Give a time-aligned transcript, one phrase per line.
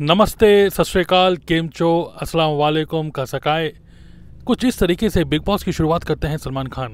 [0.00, 1.88] नमस्ते, सत श्रीकाल केम चो?
[2.22, 3.68] अस्सलाम वालेकुम, का सकाए
[4.46, 6.92] कुछ इस तरीके से बिग बॉस की शुरुआत करते हैं सलमान खान,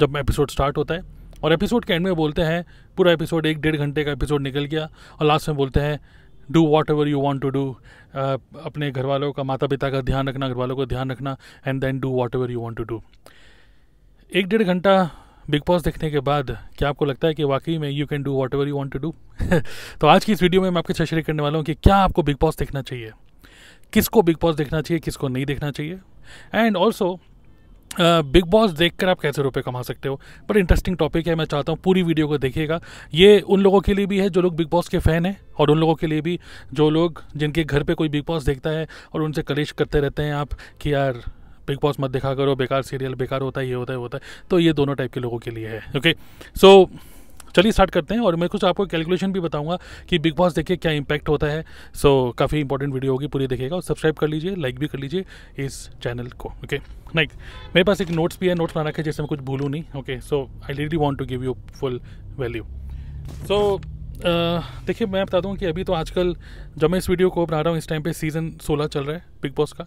[0.00, 1.02] जब एपिसोड स्टार्ट होता है।
[1.44, 2.64] और एपिसोड के एंड में बोलते हैं,
[2.96, 4.88] पूरा एपिसोड एक डेढ़ घंटे का एपिसोड निकल गया,
[5.20, 5.98] और लास्ट में बोलते हैं
[6.50, 7.70] do whatever you want to do
[8.14, 11.36] अपने घर वालों का माता पिता का ध्यान रखना घर वालों का ध्यान रखना
[11.66, 13.02] and then do whatever you want to do
[14.32, 15.10] एक डेढ़ घंटा
[15.50, 18.32] बिग बॉस देखने के बाद, क्या आपको लगता है कि वाकई में you can do
[18.54, 19.14] whatever you want to do
[20.00, 21.96] तो आज की इस वीडियो में मैं आपके साथ शेयर करने वाला हूँ कि क्या
[21.96, 23.10] आपको बिग बॉस देखना चाहिए?
[23.92, 25.98] किसको बिग बॉस देखना चाहिए, किसको नहीं देखना चाहिए?
[26.54, 27.18] एंड ऑल्सो
[28.00, 30.20] बिग बॉस देख कर आप कैसे रुपए कमा सकते हो?
[30.48, 32.80] बड़ा इंटरेस्टिंग टॉपिक है, मैं चाहता हूँ पूरी वीडियो को देखिएगा।
[33.14, 35.70] ये उन लोगों के लिए भी है जो लोग बिग बॉस के फ़ैन हैं और
[35.70, 36.38] उन लोगों के लिए भी
[36.72, 40.22] जो लोग जिनके घर पे कोई बिग बॉस देखता है और उनसे कलेश करते रहते
[40.22, 40.48] हैं आप
[40.80, 41.22] कि यार
[41.68, 44.46] बिग बॉस मत देखा करो बेकार सीरियल बेकार होता है ये होता है होता है।
[44.50, 46.14] तो ये दोनों टाइप के लोगों के लिए है ओके
[46.56, 46.90] सो
[47.56, 50.76] चलिए स्टार्ट करते हैं और मैं कुछ आपको कैलकुलेशन भी बताऊँगा कि बिग बॉस देखिए
[50.76, 54.28] क्या इंपैक्ट होता है। सो so, काफ़ी इंपॉर्टेंट वीडियो होगी पूरी देखिएगा और सब्सक्राइब कर
[54.28, 55.24] लीजिए लाइक भी कर लीजिए
[55.58, 56.76] इस चैनल को ओके
[57.16, 57.30] लाइक
[57.74, 60.20] मेरे पास एक नोट्स भी है नोट्स बना रखे जैसे मैं कुछ भूलूँ नहीं okay
[60.20, 62.00] so I really want to give you full
[62.38, 62.64] value
[63.48, 63.80] so
[64.24, 66.34] देखिए मैं बता दूँ कि अभी तो आजकल
[66.78, 69.16] जब मैं इस वीडियो को बना रहा हूँ इस टाइम पे सीज़न सोलह चल रहा
[69.16, 69.86] है बिग बॉस का।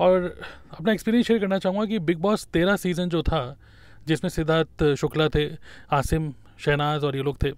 [0.00, 0.40] और
[0.72, 3.56] अपना एक्सपीरियंस शेयर करना चाहूँगा कि बिग बॉस तेरह सीज़न जो था,
[4.06, 5.46] जिसमें सिद्धार्थ शुक्ला थे,
[5.92, 7.52] आसिम, शहनाज और ये लोग थे,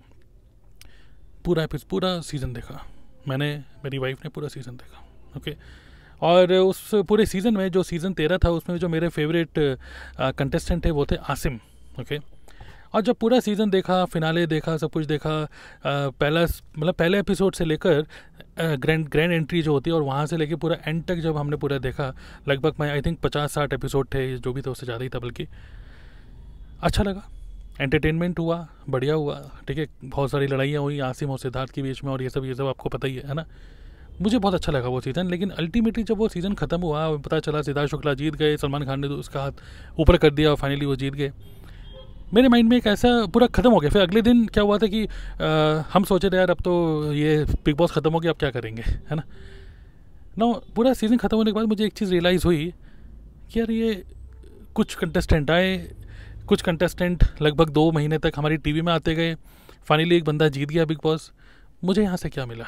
[1.45, 2.85] पूरा पूरा सीज़न देखा।
[3.29, 5.05] मैंने, मेरी वाइफ ने पूरा सीज़न देखा।
[5.37, 5.57] ओके
[6.23, 9.59] और उस पूरे सीज़न में जो सीज़न तेरह था, उसमें जो मेरे फेवरेट
[10.21, 11.61] कंटेस्टेंट थे, वो थे आसिम।
[12.01, 12.19] ओके
[12.95, 15.47] और जब पूरा सीज़न देखा फिनाले देखा, सब कुछ देखा
[15.87, 18.05] पहला मतलब पहले एपिसोड से लेकर
[18.61, 21.57] ग्रैंड ग्रैंड एंट्री जो होती है और वहाँ से लेकर पूरा एंड तक जब हमने
[21.57, 22.13] पूरा देखा,
[22.49, 25.19] लगभग मैं आई थिंक पचास साठ एपिसोड थे, जो भी था उससे ज़्यादा ही था
[25.19, 25.47] बल्कि।
[26.83, 27.29] अच्छा लगा।
[27.81, 32.03] एंटरटेनमेंट हुआ, बढ़िया हुआ, ठीक है, बहुत सारी लड़ाइयाँ हुई, आसिम और सिद्धार्थ के बीच
[32.05, 33.45] में और ये सब ये सब आपको पता ही है ना?
[34.23, 37.63] मुझे बहुत अच्छा लगा वो सीज़न लेकिन अल्टीमेटली जब वो सीज़न ख़त्म हुआ, पता चला
[37.63, 39.53] सिद्धार्थ शुक्ला जीत गए, सलमान खान ने तो उसका हाथ
[40.01, 41.33] ऊपर कर दिया और फाइनली वो जीत गए।
[42.35, 44.87] मेरे माइंड में एक ऐसा पूरा ख़त्म हो गया। फिर अगले दिन क्या हुआ था
[44.87, 48.39] कि आ, हम सोचे थे यार अब तो ये बिग बॉस ख़त्म हो गया अब
[48.39, 48.83] क्या करेंगे?
[48.83, 49.23] है ना?
[50.39, 50.47] ना
[50.77, 52.73] पूरा सीज़न ख़त्म होने के बाद मुझे एक चीज़ रियलाइज़ हुई
[53.53, 53.95] कि यार ये
[54.75, 55.77] कुछ कंटेस्टेंट आए
[56.49, 59.35] कुछ कंटेस्टेंट लगभग दो महीने तक हमारी टीवी में आते गए।
[59.89, 61.31] फाइनली एक बंदा जीत गया बिग बॉस
[61.85, 62.67] मुझे यहाँ से क्या मिला?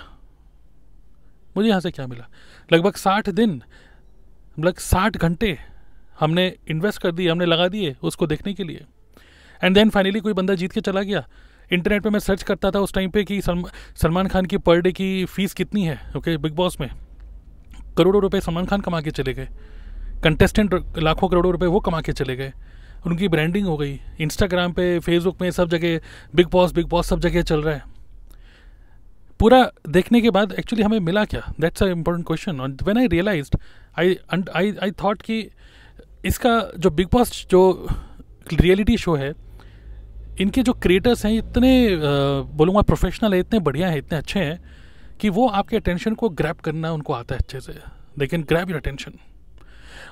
[1.56, 2.28] मुझे यहाँ से क्या मिला?
[2.72, 3.62] लगभग साठ दिन
[4.58, 5.56] लगभग साठ घंटे
[6.20, 8.84] हमने इन्वेस्ट कर दिए हमने लगा दिए उसको देखने के लिए।
[9.64, 11.26] एंड देन फाइनली कोई बंदा जीत के चला गया।
[11.72, 14.92] इंटरनेट पे मैं सर्च करता था उस टाइम पे कि सलमान खान की पर डे
[14.92, 16.88] की फ़ीस कितनी है ओके बिग बॉस में।
[17.96, 19.48] करोड़ों रुपए सलमान खान कमा के चले गए।
[20.24, 22.52] कंटेस्टेंट लाखों करोड़ों रुपए वो कमा के चले गए।
[23.06, 26.00] उनकी ब्रांडिंग हो गई। इंस्टाग्राम पे फेसबुक में सब जगह
[26.34, 27.82] बिग बॉस बिग बॉस सब जगह चल रहा है।
[29.40, 31.42] पूरा देखने के बाद एक्चुअली हमें मिला क्या?
[31.60, 33.56] दैट्स अ इम्पोर्टेंट क्वेश्चन और आई realised
[33.98, 34.16] I
[34.56, 35.38] I I thought कि
[36.24, 37.86] इसका जो बिग बॉस जो
[38.52, 39.32] रियलिटी शो है
[40.40, 41.72] इनके जो क्रिएटर्स हैं, इतने
[42.56, 44.60] बोलूँगा प्रोफेशनल है, इतने बढ़िया हैं, इतने अच्छे हैं,
[45.20, 47.72] कि वो आपके अटेंशन को ग्रैप करना उनको आता है अच्छे से।
[48.18, 49.12] They can grab your attention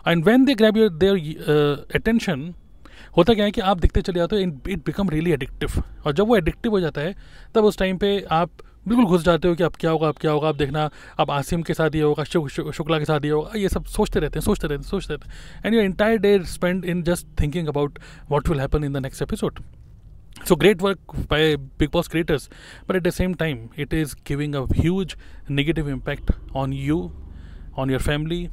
[0.08, 2.52] and when they grab your their attention
[3.16, 6.12] होता क्या है कि आप दिखते चले जाते हो in it become really addictive और
[6.12, 7.14] जब वो एडिक्टिव हो जाता है,
[7.54, 8.50] तब उस टाइम पे आप
[8.88, 10.88] बिल्कुल घुस जाते हो कि अब क्या होगा, अब क्या होगा आप देखना,
[11.20, 14.38] अब आसिम के साथ ये होगा शुक्ला के साथ ये होगा, ये सब सोचते रहते
[14.38, 17.68] हैं, सोचते रहते हैं, सोचते रहते हैं। And you entire day spend in just thinking
[17.68, 17.98] about
[18.30, 19.60] what will happen in the next episode
[20.44, 22.48] so, great work by big boss creators,
[22.86, 25.16] but at the same time, it is giving a huge
[25.48, 27.12] negative impact on you,
[27.76, 28.50] on your family,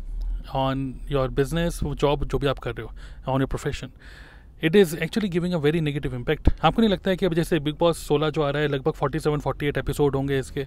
[0.53, 2.91] on your business, job, जो भी आप कर रहे हो,
[3.33, 3.89] on your profession.
[4.63, 7.59] It is actually giving a very negative impact आपको नहीं लगता है कि अब जैसे
[7.59, 10.65] बिग बॉस सोलह जो आ रहा है, लगभग forty seven forty eight episode होंगे इसके।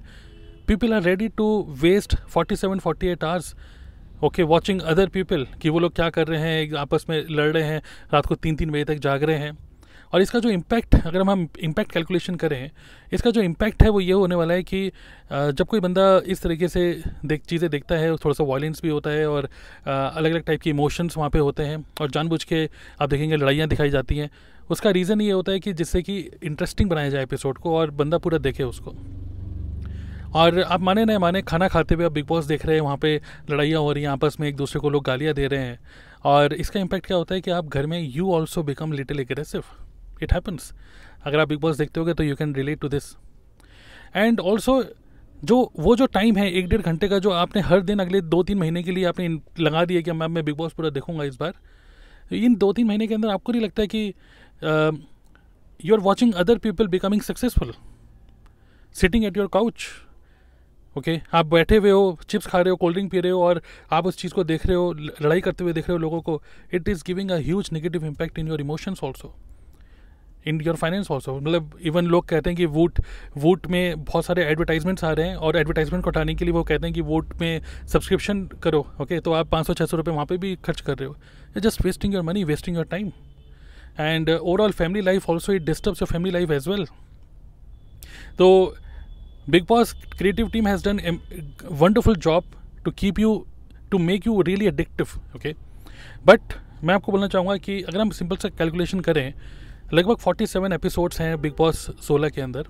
[0.67, 1.47] People are ready to
[1.83, 3.55] waste forty seven forty eight hours
[4.25, 7.63] okay watching other people कि वो लोग क्या कर रहे हैं, आपस में लड़ रहे
[7.63, 7.83] हैं,
[8.13, 9.68] रात को तीन तीन बजे तक जाग रहे हैं।
[10.13, 12.71] और इसका जो इम्पैक्ट अगर हम इम्पैक्ट कैलकुलेशन करें,
[13.13, 14.91] इसका जो इम्पैक्ट है वो ये होने वाला है कि
[15.31, 16.81] जब कोई बंदा इस तरीके से
[17.25, 19.49] देख, चीज़ें देखता है, थोड़ा सा वायलेंस भी होता है और
[19.87, 22.69] अलग अलग टाइप के इमोशंस वहाँ पे होते हैं और जानबूझ के
[23.01, 24.31] आप देखेंगे लड़ाइयाँ दिखाई जाती हैं,
[24.71, 28.19] उसका रीज़न ये होता है कि जिससे कि इंटरेस्टिंग बनाया जाए एपिसोड को और बंदा
[28.19, 28.95] पूरा देखे उसको।
[30.35, 32.97] और आप माने नहीं माने खाना खाते हुए आप बिग बॉस देख रहे हैं, वहाँ
[32.97, 33.15] पे
[33.51, 35.79] लड़ाइयाँ हो रही हैं, आपस में एक दूसरे को लोग गालियाँ दे रहे हैं।
[36.25, 39.63] और इसका इम्पैक्ट क्या होता है कि आप घर में you also become little aggressive
[40.23, 40.73] it happens
[41.25, 43.15] अगर आप बिग बॉस देखते होगे तो you can relate to this
[44.17, 44.83] and also
[45.45, 48.43] जो, वो जो टाइम है, एक डेढ़ घंटे का जो आपने हर दिन अगले दो
[48.43, 49.29] तीन महीने के लिए आपने
[49.61, 51.55] लगा दिया कि मैं मैं बिग बॉस पूरा देखूँगा इस बार
[52.35, 54.15] इन दो तीन महीने के अंदर आपको नहीं लगता है कि
[55.85, 57.73] you are watching other people becoming successful
[58.95, 59.87] sitting at your couch
[60.99, 63.63] okay आप बैठे हुए हो चिप्स खा रहे हो कोल्ड ड्रिंक पी रहे हो और
[63.93, 66.43] आप उस चीज़ को देख रहे हो लड़ाई करते हुए देख रहे हो लोगों को
[66.75, 69.35] it is giving a huge negative impact in your emotions also
[70.49, 73.01] in your finance also मतलब इवन लोग कहते हैं कि वोट
[73.37, 76.63] वोट में बहुत सारे एडवर्टाइजमेंट्स आ रहे हैं और एडवर्टाइजमेंट को हटाने के लिए वो
[76.63, 79.25] कहते हैं कि वोट में सब्सक्रिप्शन करो ओके okay?
[79.25, 81.85] तो आप पाँच सौ छः सौ रुपये वहाँ पर भी खर्च कर रहे हो। Just
[81.85, 83.13] wasting your money wasting your time
[84.01, 86.87] and overall family life also it disturbs your family life as well
[88.39, 88.77] तो
[89.51, 91.19] Bigg Boss creative team has done
[91.73, 92.45] wonderful job
[92.85, 93.47] to keep you
[93.91, 95.07] to make you really addictive
[95.37, 95.55] okay
[96.27, 96.41] but
[96.85, 99.33] मैं आपको बोलना चाहूँगा कि अगर हम simple सा calculation करें
[99.93, 102.67] लगभग 47 एपिसोड्स हैं बिग बॉस 16 के अंदर।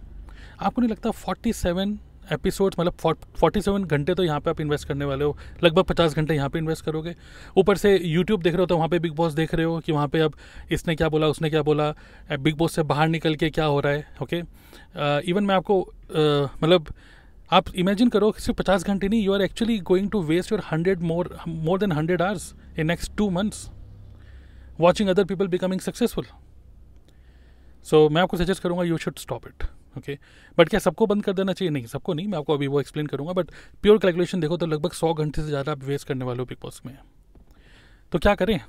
[0.61, 1.97] आपको नहीं लगता 47
[2.32, 6.35] एपिसोड्स मतलब 47 घंटे तो यहाँ पे आप इन्वेस्ट करने वाले हो, लगभग 50 घंटे
[6.35, 7.15] यहाँ पे इन्वेस्ट करोगे।
[7.56, 9.93] ऊपर से यूट्यूब देख रहे हो तो वहाँ पे बिग बॉस देख रहे हो कि
[9.93, 10.35] वहाँ पे अब
[10.73, 11.93] इसने क्या बोला, उसने क्या बोला
[12.32, 14.43] बिग बॉस से बाहर निकल के क्या हो रहा है ओके
[15.31, 15.81] इवन मैं आपको
[16.62, 16.94] मतलब
[17.50, 21.00] आप इमेजिन करो सिर्फ़ पचास घंटे नहीं you are actually going to waste your hundred
[21.03, 23.69] more more than hundred hours in next two months
[24.81, 26.25] watching other people becoming successful
[27.90, 29.62] so so, मैं आपको सजेस्ट करूँगा you should stop it
[29.99, 30.19] okay
[30.58, 31.70] but क्या सबको बंद कर देना चाहिए?
[31.70, 33.50] नहीं सबको नहीं मैं आपको अभी वो एक्सप्लेन करूँगा बट
[33.82, 36.58] प्योर कैलकुलेशन देखो तो लगभग सौ घंटे से ज़्यादा आप वेस्ट करने वाले हो बिग
[36.62, 36.96] बॉस में।
[38.12, 38.61] तो क्या करें?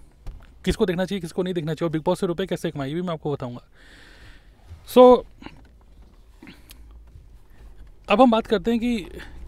[0.65, 1.87] किसको देखना चाहिए किसको नहीं देखना चाहिए?
[1.87, 3.67] और बिग बॉस से रुपये कैसे कमाई भी मैं आपको बताऊँगा।
[4.89, 5.43] सो so,
[8.09, 8.97] अब हम बात करते हैं कि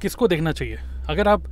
[0.01, 0.77] किसको देखना चाहिए।
[1.09, 1.43] अगर आप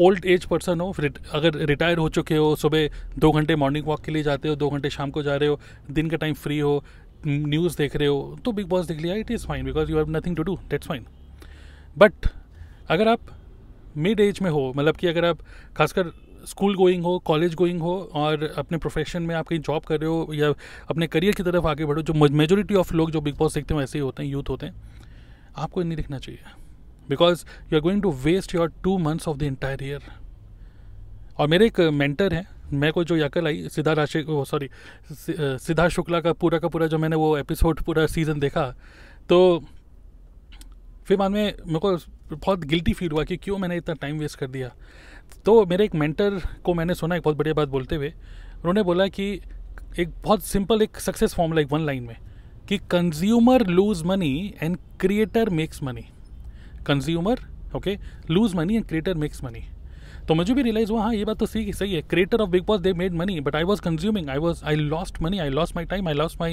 [0.00, 0.90] ओल्ड एज पर्सन हो
[1.34, 2.88] अगर रिटायर हो चुके हो सुबह
[3.18, 5.60] दो घंटे मॉर्निंग वॉक के लिए जाते हो दो घंटे शाम को जा रहे हो
[5.90, 6.82] दिन का टाइम फ्री हो
[7.26, 10.10] न्यूज़ देख रहे हो तो बिग बॉस देख लिया it is fine because you have
[10.10, 11.06] nothing to do that's fine
[11.96, 12.26] but
[12.88, 13.20] अगर आप
[13.96, 15.38] मिड एज में हो मतलब कि अगर आप
[15.76, 16.12] खासकर
[16.46, 20.08] स्कूल गोइंग हो कॉलेज गोइंग हो, और अपने प्रोफेशन में आप कहीं जॉब कर रहे
[20.08, 20.52] हो, या
[20.90, 23.80] अपने करियर की तरफ़ आगे बढ़ो, जो मेजोरिटी ऑफ़ लोग जो बिग बॉस देखते हैं,
[23.80, 24.74] वैसे ही होते हैं यूथ होते हैं,
[25.56, 26.40] आपको नहीं दिखना चाहिए।
[27.08, 30.02] Because you are going to waste your two months of the entire year
[31.38, 34.68] और मेरे एक मेंटर हैं मैं को जो यकल आई, सिद्धा राशि सॉरी
[35.10, 38.64] सिद्धार्थ शुक्ला का पूरा का पूरा जो मैंने वो एपिसोड पूरा सीज़न देखा
[39.28, 39.38] तो
[41.06, 41.96] फिर बाद में मेरे को
[42.36, 44.70] बहुत गिल्टी फील हुआ कि क्यों मैंने इतना टाइम वेस्ट कर दिया।
[45.44, 48.08] तो मेरे एक मेंटर को मैंने सुना, एक बहुत बढ़िया बात बोलते हुए,
[48.56, 49.28] उन्होंने बोला कि
[49.98, 52.16] एक बहुत सिंपल एक सक्सेस फॉर्मूला एक वन लाइन में,
[52.68, 56.04] कि consumer lose money and creator makes money
[56.86, 57.40] consumer
[57.76, 57.96] okay
[58.30, 59.64] lose money and creator makes money
[60.28, 62.64] तो मुझे भी रियलाइज़ हुआ हाँ ये बात तो सही सही है। Creator of Bigg
[62.66, 65.76] Boss they made money but I was consuming I was I lost money I lost
[65.76, 66.52] my time I lost my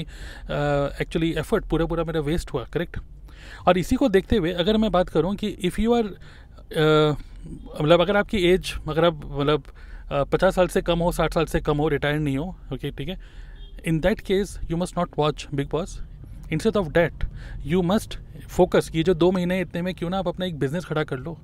[1.00, 2.98] actually effort पूरा पूरा मेरा वेस्ट हुआ करेक्ट
[3.68, 6.04] और इसी को देखते हुए अगर मैं बात करूँ कि इफ़ यू आर
[7.82, 11.44] मतलब अगर आपकी एज अगर आप मतलब uh, पचास साल से कम हो साठ साल
[11.44, 13.18] से कम हो रिटायर नहीं हो ओके ठीक है?
[13.86, 15.98] In that case you must not watch Bigg Boss
[16.52, 17.24] instead of that
[17.66, 18.18] you must
[18.48, 21.18] focus ये जो दो महीने इतने में क्यों ना आप अपना एक बिज़नेस खड़ा कर
[21.18, 21.38] लो।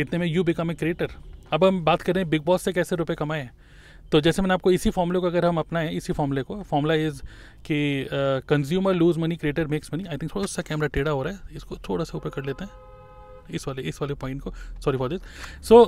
[0.00, 1.08] इतने में यू बिकम ए क्रिएटर
[1.52, 3.48] अब हम बात करें बिग बॉस से कैसे रुपए कमाएँ?
[4.12, 7.20] तो जैसे मैंने आपको इसी फॉर्मूले को, अगर हम अपनाएँ इसी फॉर्मूले को फॉर्मूला इज़
[7.66, 8.08] कि
[8.48, 11.56] consumer lose money creator makes money I think थोड़ा सा कैमरा टेढ़ा हो रहा है,
[11.56, 12.70] इसको थोड़ा सा ऊपर कर लेते हैं।
[13.50, 14.52] इस वाले इस वाले पॉइंट को
[14.84, 15.84] sorry for this so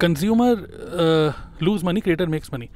[0.00, 2.68] consumer lose money creator makes money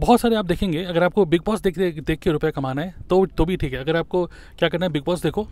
[0.00, 3.24] बहुत सारे आप देखेंगे, अगर आपको बिग बॉस देख देख के रुपये कमाना है तो
[3.28, 4.24] तो भी ठीक है। अगर आपको
[4.58, 5.46] क्या करना है बिग बॉस देखो।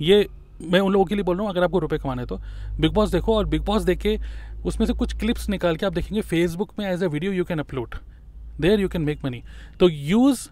[0.00, 0.26] ये,
[0.62, 2.38] मैं उन लोगों के लिए बोल रहा हूँ, अगर आपको रुपये कमाना है तो।
[2.80, 4.16] बिग बॉस देखो और बिग बॉस देख के
[4.64, 7.58] उसमें से कुछ क्लिप्स निकाल के आप देखेंगे फेसबुक में as a video you can
[7.58, 7.94] upload
[8.60, 9.42] there you can make money
[9.80, 10.48] तो यूज़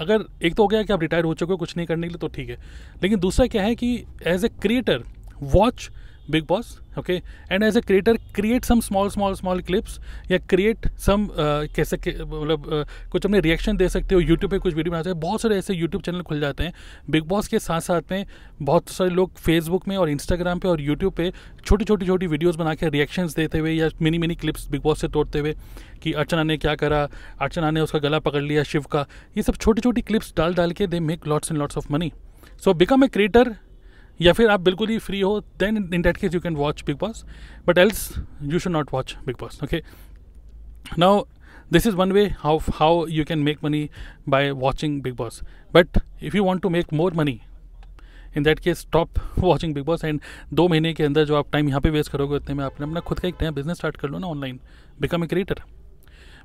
[0.00, 2.12] अगर एक तो हो गया कि आप रिटायर हो चुके हो, कुछ नहीं करने के
[2.12, 2.56] लिए तो ठीक है।
[3.02, 5.04] लेकिन दूसरा क्या है कि as a creator
[5.42, 5.90] watch
[6.30, 7.12] Bigg Boss okay
[7.52, 9.98] and as a creator create some small small small clips
[10.30, 14.74] या क्रिएट सम कैसे मतलब uh, कुछ अपने रिएक्शन दे सकते हो यूट्यूब पे कुछ
[14.74, 16.72] वीडियो बनाते हैं। बहुत सारे ऐसे यूट्यूब चैनल खुल जाते हैं।
[17.10, 18.26] बिग बॉस के साथ साथ में
[18.62, 21.32] बहुत सारे लोग फेसबुक में और इंस्टाग्राम पे और यूट्यूब पे
[21.64, 25.00] छोटी छोटी छोटी वीडियोज़ बना के रिएक्शंस देते हुए या mini mini clips Bigg Boss
[25.00, 25.54] से तोड़ते हुए
[26.02, 27.06] कि अर्चना ने क्या करा
[27.40, 30.72] अर्चना ने उसका गला पकड़ लिया शिव का। ये सब छोटी छोटी क्लिप्स डाल डाल
[30.72, 32.12] के they make lots and lots of money
[32.64, 33.54] so become a creator
[34.20, 36.96] या फिर आप बिल्कुल ही फ्री हो then in that case you can watch Bigg
[36.98, 37.24] Boss
[37.66, 38.08] but else
[38.42, 39.82] you should not watch Bigg Boss okay
[40.98, 41.22] now
[41.72, 43.78] this is one way how how you can make money
[44.32, 45.38] by watching big boss.
[45.72, 47.38] But if you want to make more money
[48.36, 50.20] in that case stop watching Bigg Boss and
[50.52, 53.00] दो महीने के अंदर जो आप time यहाँ पे waste करोगे, उतने में आपने अपना
[53.00, 54.58] खुद का एक नया बिज़नेस स्टार्ट कर लो ना online
[55.00, 55.60] become a creator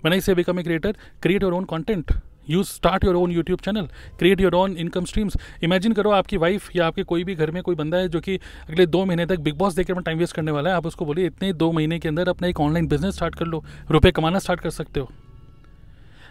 [0.06, 2.12] man I say become a creator create your own content
[2.50, 3.88] you start your own YouTube channel
[4.20, 7.62] create your own income streams imagine करो आपकी वाइफ या आपके कोई भी घर में
[7.64, 8.36] कोई बंदा है जो कि
[8.70, 11.06] अगले दो महीने तक बिग बॉस देखकर अपना टाइम वेस्ट करने वाला है आप उसको
[11.06, 14.40] बोलिए इतने दो महीने के अंदर अपना एक ऑनलाइन बिज़नेस स्टार्ट कर लो। रुपये कमाना
[14.40, 15.10] स्टार्ट कर सकते हो।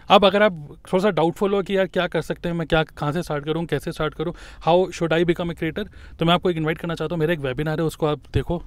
[0.09, 0.53] अब अगर आप
[0.91, 3.45] थोड़ा सा डाउटफुल हो कि यार क्या कर सकते हैं मैं क्या कहाँ से स्टार्ट
[3.45, 6.77] करूँ कैसे स्टार्ट करूँ how should I become a creator तो मैं आपको एक इन्वाइट
[6.77, 8.61] करना चाहता हूँ मेरा एक वेबिनार है उसको आप देखो।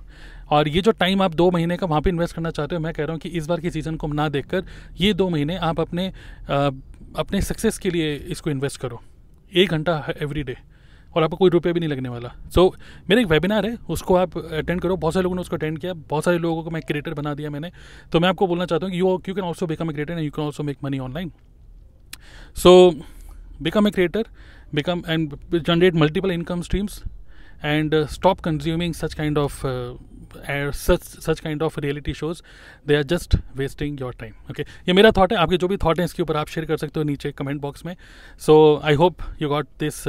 [0.51, 2.93] और ये जो टाइम आप दो महीने का वहाँ पे इन्वेस्ट करना चाहते हो मैं
[2.95, 4.65] कह रहा हूँ कि इस बार की सीज़न को ना देखकर
[5.01, 6.71] ये दो महीने आप अपने आ,
[7.17, 9.01] अपने सक्सेस के लिए इसको इन्वेस्ट करो।
[9.53, 10.57] एक घंटा एवरी डे
[11.15, 14.17] और आपको कोई रुपये भी नहीं लगने वाला। सो so, मेरा एक वेबिनार है उसको
[14.17, 16.83] आप अटेंड करो। बहुत सारे लोगों ने उसको अटेंड किया। बहुत सारे लोगों को मैं
[16.83, 17.71] क्रिएटर बना दिया मैंने।
[18.13, 20.31] तो मैं आपको बोलना चाहता हूँ you you can also become a creator and you
[20.31, 21.33] can also make money online
[22.57, 22.91] so
[23.63, 24.27] become a creator
[24.75, 27.03] become and generate multiple income streams
[27.65, 29.61] and stop consuming such kind of
[30.33, 32.43] such such kind of reality shows
[32.89, 35.99] they are just wasting your time okay ये मेरा thought है, आपके जो भी that
[35.99, 37.95] हैं, इसके ऊपर आप शेयर कर सकते हो नीचे कमेंट बॉक्स में।
[38.41, 40.05] So I hope you got this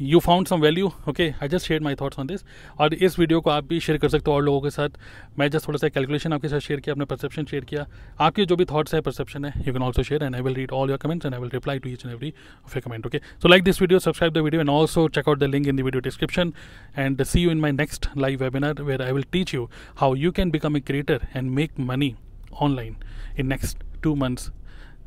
[0.00, 2.44] you found some value okay I just share my thoughts on this
[2.80, 4.98] और इस वीडियो को आप भी शेयर कर सकते हो और लोगों के साथ।
[5.38, 7.86] मैं जस्ट थोड़ा सा कैलकुलेशन आपके साथ शेयर किया, अपने परसेप्शन शेयर किया।
[8.20, 10.72] आपके जो भी थॉट्स है परसेप्शन है you can also share and I will read
[10.72, 12.32] all your comments and I will reply to each and every
[12.64, 15.50] of comment okay so like this video subscribe the video and also check out the
[15.54, 16.52] link in the video description
[16.98, 20.32] and see you in my next live webinar where I will teach you how you
[20.32, 22.14] can become a creator and make money
[22.60, 22.94] online
[23.36, 24.50] in next two months,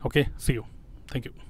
[0.05, 0.27] okay?
[0.38, 0.65] See you.
[1.08, 1.48] Thank you.